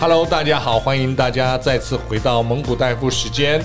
[0.00, 3.60] Hello，大家好，欢迎大家再次回到蒙古大夫时间。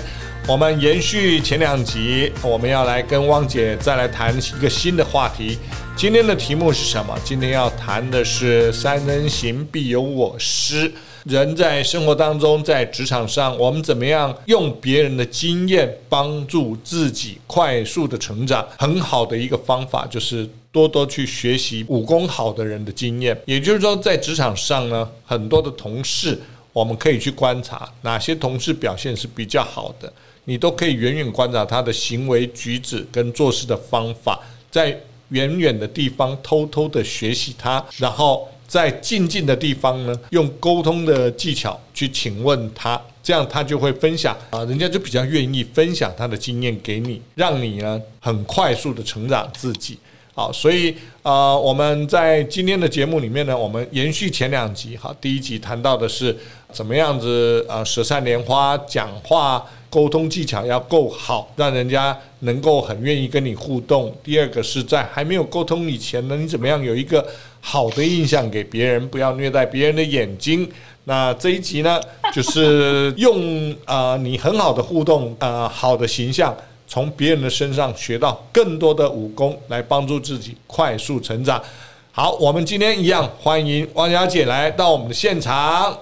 [0.48, 5.56] 我们延续前两集，我们要来跟汪姐再来谈一个新的话题。
[5.94, 7.16] 今天的题目是什么？
[7.22, 10.92] 今天要谈的是“三人行，必有我师”。
[11.24, 18.66] 人在生活当中，在职场上，我们怎么样用别人的经验帮助自己快速的成长？
[18.78, 23.34] 很好的一个方法就是多多去学习武功好的人的经验。
[23.46, 26.38] 也就是说，在职场上呢，很多的同事，
[26.74, 30.12] 我们可以去观察哪些同事表现是比较好的。
[30.44, 34.38] 你都可以远远观察他的行为举止跟做事的方法，
[34.70, 34.94] 在
[35.30, 49.96] 远远的地方偷偷的学习他，然后在近近的地方呢，用沟通的技巧去请问他，这样他就会分享啊，人家就比较愿意分享他的经验给你，让你呢很快速的成长自己。
[50.34, 50.92] 好，所以
[51.22, 56.36] 啊，我们在今天的节目里面呢，我们延续前两集，哈，第一集谈到的是
[56.72, 59.64] 怎么样子啊，舌灿莲花讲话。
[59.94, 64.12] 沟通技巧要够好，让人家能够很愿意跟你互动。
[64.24, 67.24] 第二个是在还没有沟通以前呢，你怎么样有一个
[67.60, 70.68] 好的印象给别人，不要虐待别人的眼睛。
[71.04, 72.00] 那这一集呢，
[72.34, 76.52] 就是用啊、你很好的互动啊、好的形象，
[76.88, 81.62] 从别人的身上学到更多的武功，来帮助自己快速成长。
[82.10, 85.96] 好，我们今天一样欢迎汪小姐来到我们的现场。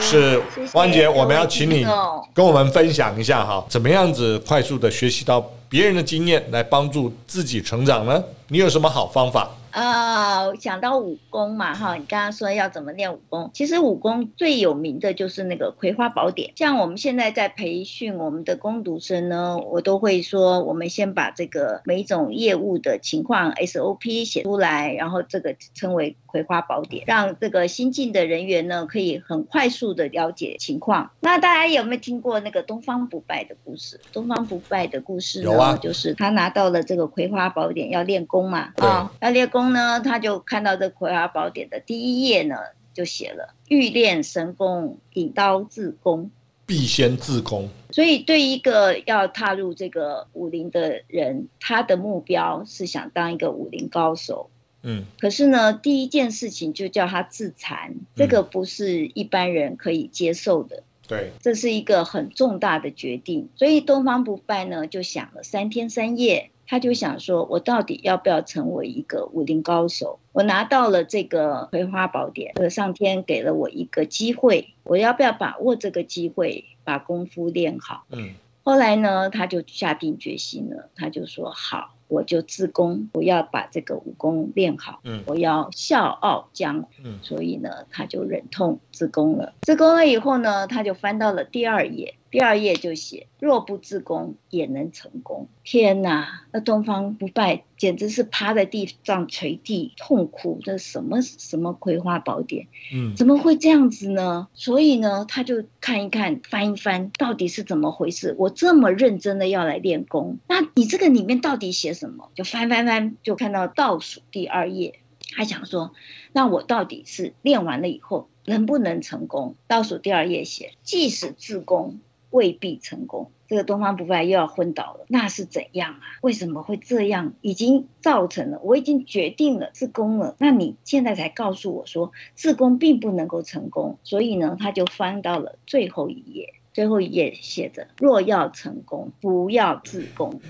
[0.00, 0.40] 是
[0.72, 1.86] 汪姐，我们要请你
[2.32, 8.22] 跟我们分享一下哈，怎么样子快速的学习到别人的经验，来帮助自己成长呢？
[8.48, 9.48] 你有什么好方法？
[9.74, 13.50] 呃，讲到武功嘛，哈，你刚刚说要怎么练武功？
[13.52, 16.50] 其实武功最有名的就是那个《葵花宝典》。
[16.56, 31.10] 像我们现在在培训我们的工读生呢，我都会说，我们先把这个每一种业务的情况 SOP 写出来，然后这个称为《葵花宝典》，让这个新进的人员呢，可以很快速的了解情况。
[31.18, 33.98] 那大家有没有听过那个东方不败的故事？
[34.12, 39.63] 东方不败的故事呢，啊、就是他拿到了这个《葵花宝典》，要练功嘛，啊，要练功。
[39.72, 42.56] 呢，他就看到这《葵花宝典》的第一页呢，
[42.92, 46.30] 就写了“欲练神功，引刀自宫，
[46.66, 47.68] 必先自宫”。
[47.90, 54.50] 所以，对一个要踏入这个武林的人，他的目标是想当一个武林高手。
[54.82, 60.82] 嗯，可是呢，第一件事情就叫他自残，这个不是一般人可以接受的。
[61.06, 63.48] 对，这是一个很重大的决定。
[63.56, 66.50] 所以，东方不败呢，就想了三天三夜。
[66.74, 70.18] 他就想说，我到底要不要成为一个武林高手？
[70.32, 78.02] 我拿到了这个《葵花宝典》，这个上天给了我一个机会，我要不要把握这个机会，把功夫练好？
[78.10, 78.30] 嗯。
[78.64, 84.98] 后来呢，他就下定决心了，他就说：“好，我就自宫，我要把这个武功练好。
[85.04, 86.88] 嗯，我要笑傲江湖。
[87.04, 89.52] 嗯，所以呢，他就忍痛自宫了。
[89.62, 95.46] 自宫了以后呢，他就翻到了第二页。”第二页就写：若不自宫，也能成功。
[95.62, 100.58] 天哪，那东方不败简直是趴在地上捶地痛哭。
[100.64, 102.66] 这什么什么葵花宝典？
[102.92, 104.48] 嗯，怎么会这样子呢？
[104.52, 108.34] 所以呢，他就看一看，翻一翻，到底是怎么回事？
[108.36, 112.32] 我这么认真的要来练功，那你这个里面到底写什么？
[112.34, 114.98] 就翻翻翻，就看到倒数第二页，
[115.36, 115.92] 他想说，
[116.32, 119.54] 那我到底是练完了以后能不能成功？
[119.68, 122.00] 倒数第二页写：即使自宫。
[122.34, 126.00] 未必成功，这个东方不败又要昏倒了，那是怎样啊？
[126.20, 127.32] 为什么会这样？
[127.42, 140.40] 已经造成了，我已经决定了自宫了，那你现在才告诉我说自宫并不能够成功，所以呢，他就翻到了最后一页，最后一页写着：若要成功，不要自宫。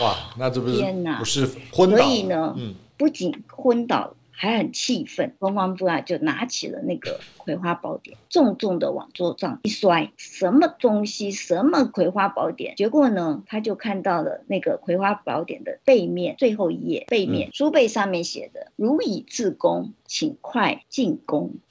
[0.00, 1.98] 哇，那这不是天哪，不是昏倒？
[1.98, 4.12] 所以呢，嗯，不仅昏倒。
[4.32, 11.30] 还很气愤，东方不败就拿起了那个葵花宝典，重重的往桌上一摔，什么东西？
[11.30, 12.74] 什么葵花宝典？
[12.74, 21.54] 结果呢，他就看到了那个葵花宝典的背面最后一页，背面、嗯、书背上面写的：“如以自宫，请快进宫。”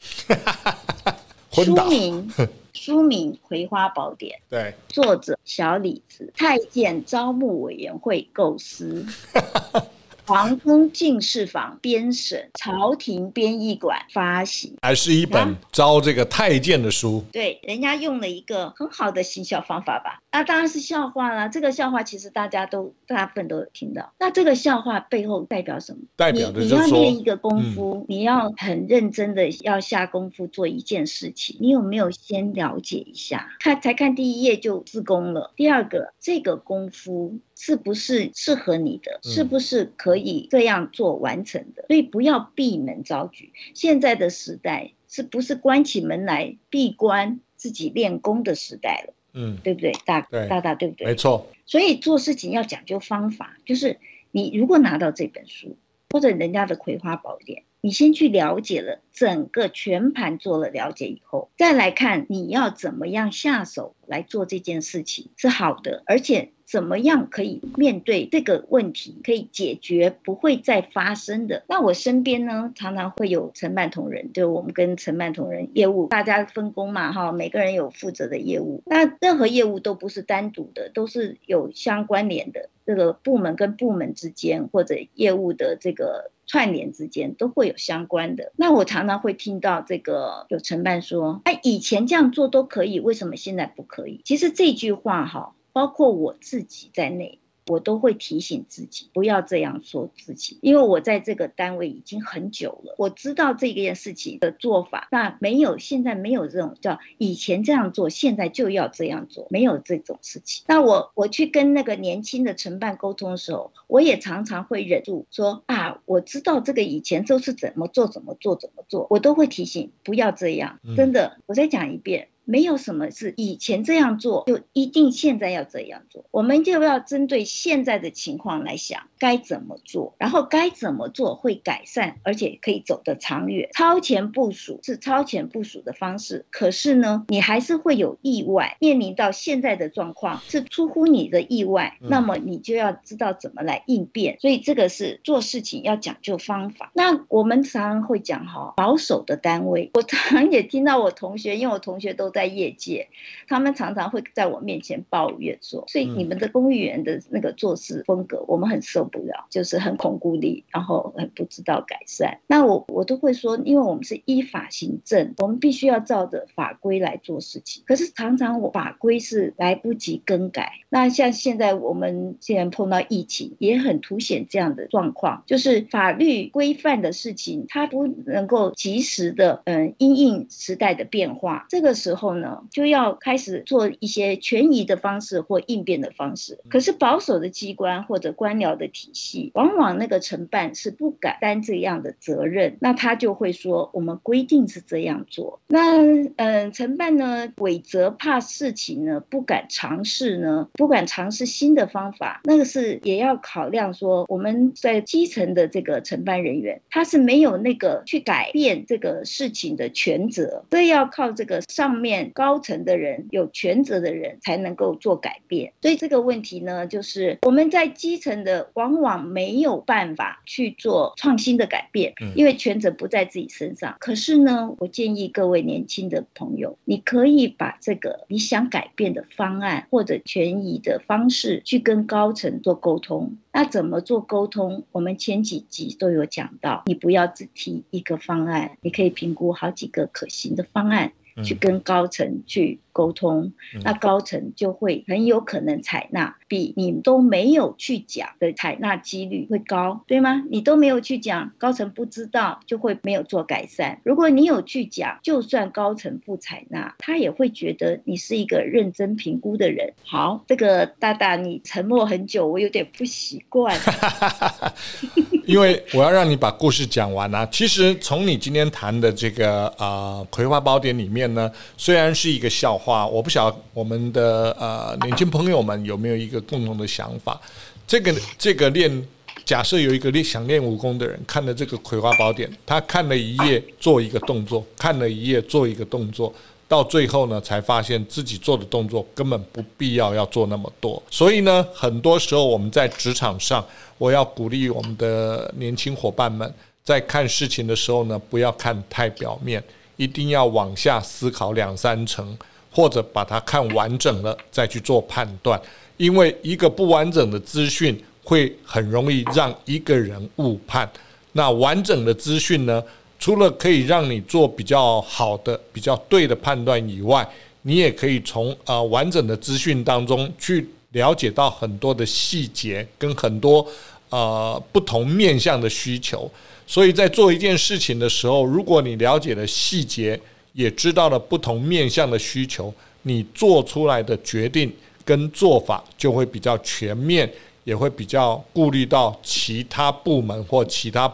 [1.52, 2.32] 书名
[2.72, 9.06] 书名《葵花宝典》，对，作者小李子，太监招募委员会构思。
[10.32, 17.18] 皇宫进士房编审，朝廷编译馆发行，还是一本招这个太监的书。
[17.18, 20.22] 啊、对，人家用了一个很好的行销方法吧？
[20.32, 21.50] 那、啊、当然是笑话啦。
[21.50, 24.14] 这个笑话其实大家都大部分都有听到。
[24.20, 26.00] 那这个笑话背后代表什么？
[26.16, 31.58] 代表的就是，你，你要练一个功夫，嗯、你要很认真的要下功夫做一件事情。
[31.60, 33.50] 你有没有先了解一下？
[33.60, 35.52] 看才看第一页就自宫了。
[35.58, 37.38] 第二个，这个功夫。
[37.64, 41.86] 是不是适合你的，是不是可以这样做完成的？
[41.86, 43.46] 所以不要闭门造车。
[43.76, 49.14] 现在的时代是不是关起门来闭关自己练功的时代了？
[49.34, 49.92] 嗯，对不对？
[50.08, 51.06] 大对大大对不对？
[51.06, 51.46] 没错。
[51.68, 54.00] 所以做事情要讲究方法，就是
[54.32, 55.78] 你如果拿到这本书
[56.10, 66.50] 或者人家的《葵花宝典》，你先去了解了整个全盘做了了解以后，再来看你要怎么样下手来做这件事情是好的，而且。
[66.72, 71.64] 怎么样可以面对这个问题，可以解决不会再发生的？
[71.68, 78.82] 那我身边呢，常常会有承办同仁，就我们跟承办同仁业务，大家分工嘛，哈，每个人有负责的业务。
[78.86, 82.70] 那任何业务都不是单独的，都是有相关联的。
[82.86, 88.54] 这个部门跟部门之间，或者业务的这个串联之间，都会有相关的。
[88.56, 95.54] 那我常常会听到这个有承办说：“哎，以前这样做都可以，为什么现在不可以？”其实这句话哈。
[95.74, 105.08] 包括我自己在内，我都会提醒自己不要这样说自己，因为我在这个单位已经很久了，我知道这件事情的做法。
[105.12, 110.66] 那没有，现在没有这种叫以前这样做，现在就要这样做，没有这种事情。
[110.68, 120.80] 那我我去跟那个年轻的承办沟通的时候，我也常常会忍住说啊，我知道这个以前都是怎么做怎么做怎么做，我都会提醒不要这样。
[120.98, 122.28] 真的，我再讲一遍。
[122.46, 133.70] 没有什么是以前这样做就一定现在要这样做，我们就要针对现在的情况来想该怎么做，然后该怎么做会改善，而且可以走得长远。
[133.74, 144.38] 超前部署是超前部署的方式，可是呢，你还是会有意外，面临到现在的状况是出乎你的意外，那么你就要知道怎么来应变。
[144.40, 146.92] 所以这个是做事情要讲究方法。
[146.96, 152.52] 那我们常常会讲哈，保守的单位，我常也听到我同学，因为我同学都在。
[152.52, 153.08] 业界，
[153.48, 167.84] 他们常常会在我面前抱怨说：“所以你们的公务员的那个做事风格，我们很受不了，就是很恐孤立，然后很不知道改善。”那我我都会说，因为我们是依法行政，我们必须要照着法规来做事情。
[167.86, 170.74] 可是常常我法规是来不及更改。
[170.90, 181.66] 那像现在我们既然碰到疫情，也很凸显这样的状况，就是法律规范的事情，它不能够及时的嗯因应时代的变化。
[181.70, 182.21] 这个时候。
[182.22, 186.60] 后呢，就要开始做一些权宜的方式或应变的方式。
[186.70, 195.60] 可是保守的机关或者官僚的体系，往往那个承办是不敢担这样的责任，那他就会说我们规定是这样做。
[195.68, 195.98] 那
[196.36, 202.42] 嗯，承办呢，伪责怕事情呢，不敢尝试呢，不敢尝试新的方法。
[202.44, 212.11] 那个是也要考量说，我们在基层的这个承办人员，他是没有那个去改变这个事情的权责，所以要靠这个上面。
[212.34, 223.96] 高层的人有权责的人才能够做改变，所以这个问题呢，就是我们在基层的往往没有办法去做创新的改变，因为权责不在自己身上。
[224.00, 233.38] 可是呢，我建议各位年轻的朋友，你可以把这个你想改变的方案或者权益的方式去跟高层做沟通。
[233.54, 234.84] 那怎么做沟通？
[234.92, 241.12] 我们前几集都有讲到，你不要只提一个方案，你可以评估好几个可行的方案。
[241.44, 243.54] 去跟高层去沟通，
[243.84, 250.44] 那高层就会很有可能采纳，比你都没有去讲的采纳几率会高，对吗？
[250.50, 254.00] 你都没有去讲，高层不知道，就会没有做改善。
[254.04, 259.94] 如果你有去讲，就算高层不采纳，他也会觉得你是一个认真评估的人。
[260.06, 263.78] 好，这个大大你沉默很久，我有点不习惯。
[265.46, 267.46] 因为我要让你把故事讲完啊。
[267.48, 277.40] 其实从你今天谈的这个呃《葵花宝典》里面呢，虽然是一个笑话，我不晓得我们的呃年轻朋友们有没有一个共同的想法。
[277.88, 279.08] 这个这个练，
[279.46, 286.34] 假设有一个练想练武功的人看了这个《葵花宝典》，他看了一页做一个动作，看了一页做一个动作。
[286.68, 291.04] 到最后呢，才发现自己做的动作根本不必要要做那么多。
[291.12, 293.62] 所以呢，很多时候我们在职场上，
[293.98, 296.50] 我要鼓励我们的年轻伙伴们，
[296.82, 299.62] 在看事情的时候呢，不要看太表面，
[299.98, 302.38] 一定要往下思考两三层，
[302.72, 305.62] 或者把它看完整了再去做判断。
[305.98, 310.90] 因为一个不完整的资讯会很容易让一个人误判。
[311.34, 312.84] 那完整的资讯呢？
[313.20, 317.24] 除了可以让你做比较好的、比较对的判断以外，
[317.62, 323.64] 你也可以从呃完整的资讯当中去了解到很多的细节跟很多
[324.10, 326.28] 呃不同面向的需求。
[326.66, 330.20] 所以在做一件事情的时候，如果你了解了细节，
[330.54, 334.72] 也知道了不同面向的需求，你做出来的决定
[335.06, 337.32] 跟做法就会比较全面，
[337.64, 341.12] 也会比较顾虑到其他部门或其他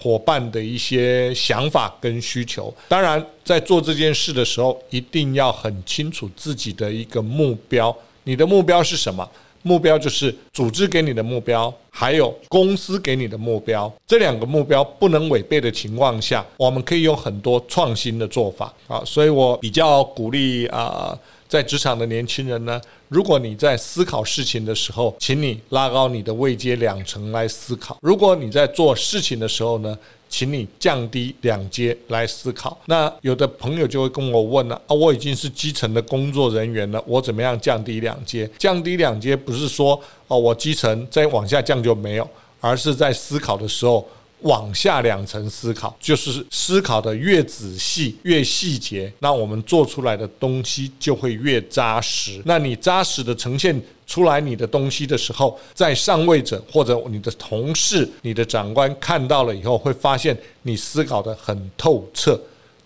[0.00, 2.74] 伙伴的一些想法跟需求。
[2.88, 7.94] 当然，在做这件事的时候，一定要很清楚自己的一个目标。
[8.24, 9.28] 你的目标是什么？
[9.62, 13.92] 目标就是组织给你的目标，还有公司给你的目标。
[14.06, 19.02] 这两个目标不能违背的情况下，我们可以有很多创新的做法啊。
[19.04, 21.16] 所以我比较鼓励啊，
[21.50, 32.78] 在职场的年轻人呢，如果你在思考事情的时候，请你拉高你的位阶两层来思考；如果你在做事情的时候呢，请你降低两阶来思考。
[32.86, 38.48] 那有的朋友就会跟我问了啊，我已经是基层的工作人员了，我怎么样降低两阶？
[38.56, 42.30] 降低两阶不是说哦，我基层再往下降就没有，
[42.60, 44.08] 而是在思考的时候
[44.42, 52.40] 往下两层思考，就是思考的越仔细越细节，那我们做出来的东西就会越扎实。
[52.44, 53.80] 那你扎实的呈现。
[54.06, 62.36] 出来你的东西的时候，在上位者或者你的同事、你的长官看到了以后，会发现你思考得很透彻。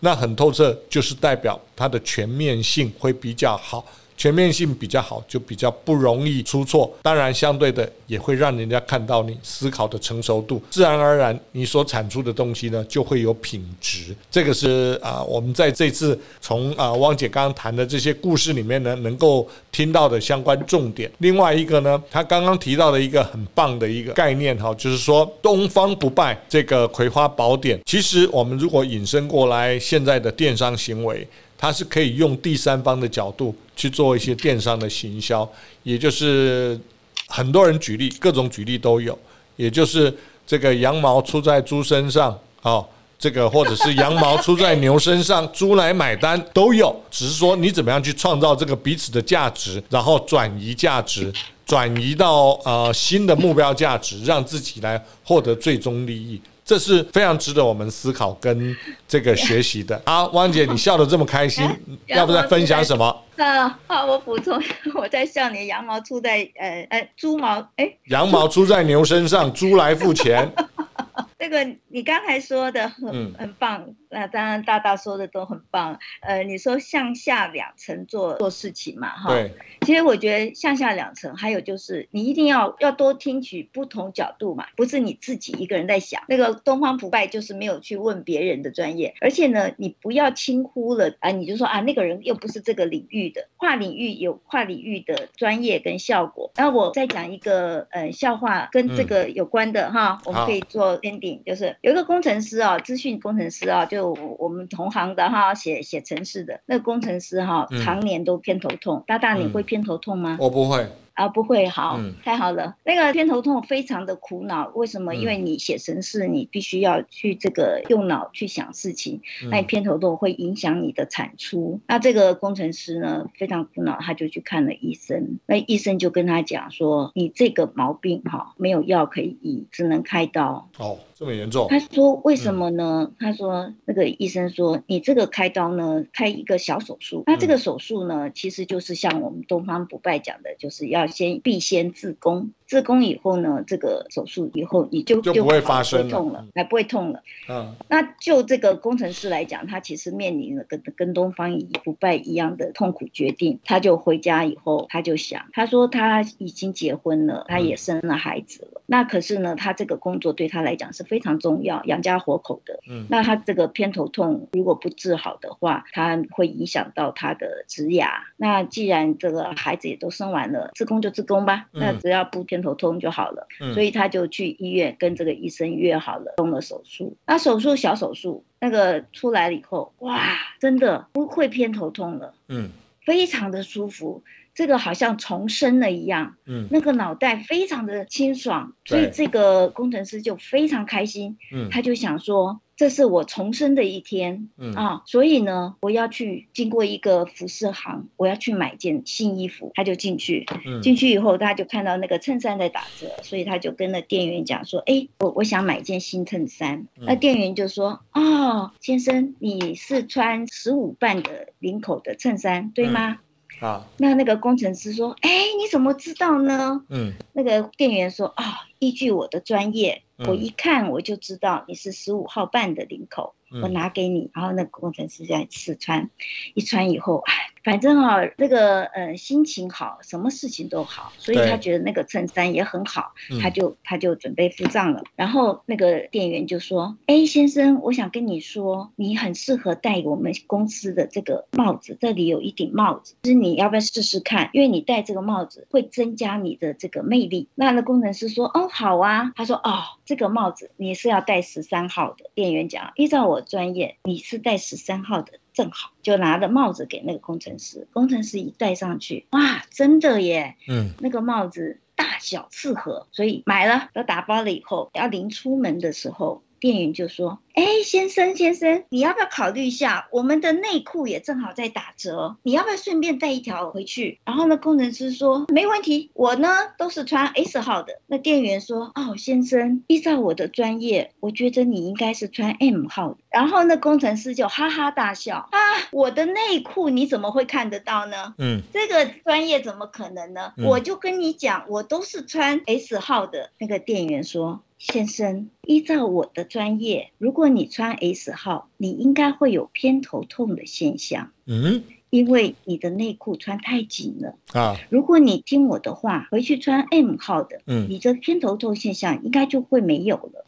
[0.01, 3.83] 那很透彻，就是代表它的全面性会比较好。
[4.17, 6.93] 全面性比较好，就比较不容易出错。
[7.03, 14.15] 当然，相对的也会让人家看到你思考的成熟度，自然而然，你所产出的东西呢，就会有品质。
[14.31, 21.11] 这个是啊，我们在这次从啊汪姐刚刚谈的这些故事里面呢，能够听到的相关重点。
[21.19, 31.27] 另外一个呢，他刚刚提到的一个很棒的一个概念哈，就是说东方不败这个葵花宝典，其实我们如果引申过来，现在的电商行为。
[31.57, 35.49] 它是可以用第三方的角度去做一些电商的行销，
[35.83, 36.79] 也就是
[37.27, 39.19] 很多人举例，各种举例都有，
[39.57, 40.15] 也就是
[40.47, 42.87] 这个羊毛出在猪身上，哦，
[43.19, 51.33] 这个或者是羊毛出在牛身上，猪来买单都有，只是说你怎么样去创造这个彼此的价值，然后转移价值，
[51.65, 56.41] 转移到呃新的目标价值，让自己来获得最终利益。
[56.65, 58.75] 这是非常值得我们思考跟
[59.07, 60.01] 这个学习的。
[60.07, 61.69] 啊，汪姐，你笑得这么开心，
[62.07, 63.05] 要不再分享什么？
[63.37, 64.61] 啊，好，我补充，
[64.95, 70.51] 我在笑你羊毛出在呃呃猪毛，哎，羊毛出在牛身上，猪来付钱。
[71.39, 75.99] 这个你刚才说的很很棒，那当然大大说的都很棒。
[76.23, 79.35] 呃，你说向下两层做做事情嘛，哈。
[79.35, 79.53] 对。
[79.83, 86.23] 其实我觉得向下两层，还有就是你一定要要多听取不同角度嘛，不是你自己一个人在想。
[86.29, 96.51] 那个东方不败就是没有去问别人的专业，而且呢，你不要轻忽了啊，你就说啊，那个人又不是这个领域的，跨领域有跨领域的专业跟效果。
[96.57, 109.03] 那我再讲一个呃笑话，跟这个有关的哈，我们可以做 ending，就是有一个工程师啊，资讯工程师啊，就我们同行的哈，写写程式的那个工程师哈，常年都偏头痛。
[109.07, 110.37] 大大你会偏偏头痛吗？
[110.41, 110.87] 我不会。
[111.15, 112.77] 啊，不会，好，嗯、太好了。
[112.85, 115.15] 那个偏头痛非常的苦恼，为什么？
[115.15, 121.81] 因为你写程式，你必须要去这个用脑去想事情，嗯、那你偏头痛会影响你的产出。
[121.87, 125.39] 那这个工程师呢，非常苦恼，他就去看了医生。
[125.47, 131.69] 那医生就跟他讲说：“你这个毛病哈，没有药可以医，只能开刀。”哦，这么严重？
[131.71, 137.23] 他说：“为什么呢？”嗯、他说：“那个医生说，你这个开刀呢，开一个小手术。
[137.27, 141.04] 那这个手术呢，其实就是像我们东方不败讲的，就是要。
[141.07, 147.23] 先必先自宫，自宫以后呢，这个手术以后你就就不会发生痛了，还不会痛了。
[147.49, 153.61] 嗯，那就这个工程师来讲，他其实面临了跟跟东方不败一样的痛苦决定。
[153.65, 158.81] 他就回家以后，他就想，他说他已经结婚了，他也生了孩子了。
[158.81, 162.81] 嗯、那可是呢，他这个工作对他来讲是非常重要，养家活口的。
[162.91, 168.09] 嗯，那他这个偏头痛如果不治好的话，他会影响到他的职涯。
[168.37, 170.95] 那既然这个孩子也都生完了，自宫。
[171.05, 173.47] 就自宫吧，那只要不偏头痛就好了。
[173.61, 177.17] 嗯、所以他就去医院跟这个医生约好了，动了手术。
[177.27, 180.19] 那手术小手术，那个出来了以后，哇，
[180.59, 182.71] 真的不会偏头痛了，嗯，
[183.05, 192.61] 非常的舒服，这个好像重生了一样，嗯，那个脑袋非常的清爽，所以这个工程师就非常开心，嗯，他就想说。
[192.77, 194.75] 这是我重生的一天，嗯。
[194.75, 213.11] 啊，所以呢，我要去经过一个服饰行，我要去买件新衣服，他就进去，嗯，进去以后他就看到那个衬衫在打折，所以他就跟那店员讲说，哎，我我想买件新衬衫，嗯，那店员就说，哦，先生，你是穿十五半的领口的衬衫，对吗？
[213.11, 213.19] 嗯
[213.61, 223.35] 啊，那那个工程师说：“哎，你怎么知道呢？”嗯，那个店员说：“啊、哦，依据我的专业，我一看我就知道你是十五号半的领口。
[223.63, 226.11] 我拿给你，然后那个工程师在试穿，
[226.55, 235.05] 一穿以后，哎，反正啊，那个呃心情好，什么事情都好，所以他觉得那个衬衫也很好，他就他就准备付账了。
[235.15, 244.51] 然后那个店员就说：“哎，先生，我想跟你说，你很适合戴我们公司的这个帽子，这里有一顶帽子，就是你要不要试试看？
[244.53, 257.87] 因为你戴这个帽子会增加你的这个魅力。”那那工程师说：“哦，好啊。”他说：“哦，这个帽子你是要戴十三号的。”店员讲：“依照我。”专业，你是戴十三号的，正好就拿着帽子给那个工程师。
[257.93, 266.43] 工程师一戴上去，哇，真的耶，嗯，那个帽子大小适合，所以买了，都打包了以后，要临出门的时候。
[266.59, 270.09] 店员就说：“哎，先生先生，你要不要考虑一下？
[270.11, 285.59] 我们的内裤也正好在打折，你要不要顺便带一条回去？”然后呢，工程师说：“没问题，我呢都是穿 S 号的。”那店员说：“哦，先生，依照我的专业，我觉得你应该是穿 M 号的。”然后呢工程师就哈哈大笑：“啊，
[285.93, 288.35] 我的内裤你怎么会看得到呢？
[288.39, 290.53] 嗯，这个专业怎么可能呢？
[290.57, 294.61] 嗯，我就跟你讲，我都是穿 S 号的。”那个店员说。
[294.77, 301.31] 先生，依照我的专业，如果你穿 S 号，你应该会有偏头痛的现象。
[301.47, 304.77] 嗯，因为你的内裤穿太紧了啊。
[304.91, 310.47] 如果你听我的话，回去穿 M 号的，嗯，你的偏头痛现象应该就会没有了。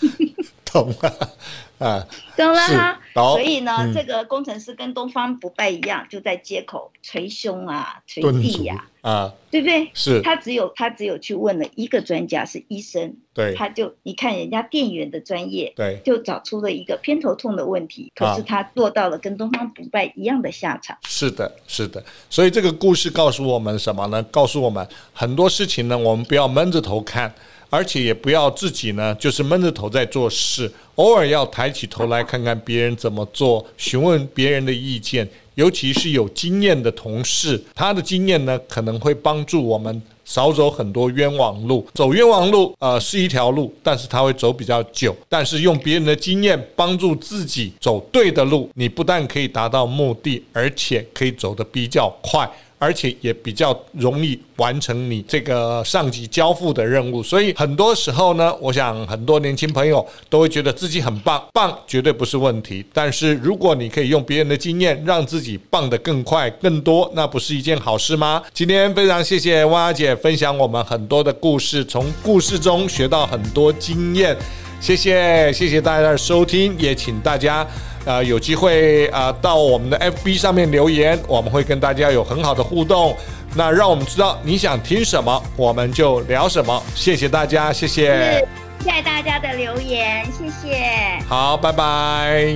[0.64, 1.30] 懂了
[1.78, 3.00] 啊， 懂了哈。
[3.16, 9.90] 所以呢，嗯、这个工程师跟东方不败一样，就在街口捶胸啊、捶地呀、啊，啊，对不对？
[9.94, 10.20] 是。
[10.20, 13.16] 他只有他只有去问了一个专家，是医生。
[13.32, 13.54] 对。
[13.54, 18.12] 他就你看人家店员的专业，对，就找出了一个偏头痛的问题。
[18.14, 20.96] 可是他做到了跟东方不败一样的下场。
[21.06, 22.04] 是的，是的。
[22.28, 24.22] 所以这个故事告诉我们什么呢？
[24.24, 27.32] 告诉我们很多事情呢，我们不要闷着头看。
[27.68, 41.86] 而且也不要自己呢，就是闷着头在做事，偶尔要抬起头来看看别人怎么做，询问别人的意见，尤其是有经验的同事，他的经验呢可能会帮助我们少走很多冤枉路。
[41.94, 45.14] 走冤枉路，呃，是一条路，但是他会走比较久。
[45.28, 52.48] 但是用别人的经验帮助自己走对的路，你不但可以达到目的，而且可以走得比较快。
[52.78, 62.84] 而且也比较容易完成你这个上级交付的任务，所以很多时候呢，我想很多年轻朋友都会觉得自己很棒，棒绝对不是问题。
[62.92, 68.42] 但是如果你可以用别人的经验让自己棒得更快、更多，那不是一件好事吗？
[68.52, 74.36] 今天非常谢谢汪姐分享我们很多的故事，从故事中学到很多经验。
[74.78, 77.66] 谢谢，谢谢大家的收听，也请大家。
[78.06, 83.14] 呃，有机会啊，呃，到我们的 FB 上面留言，我们会跟大家有很好的互动。
[83.54, 86.82] 那让我们知道你想听什么，我们就聊什么。
[86.94, 88.46] 谢谢大家，谢谢，
[88.80, 91.18] 谢谢大家的留言，谢谢。
[91.28, 92.54] 好，拜拜，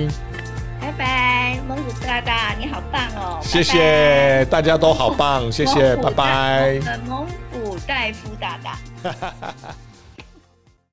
[0.79, 3.39] 拜拜，蒙古大大，你好棒哦！
[3.41, 6.79] 谢谢，拜拜，大家都好棒，谢谢，拜拜。
[7.07, 8.79] 蒙古大夫大大。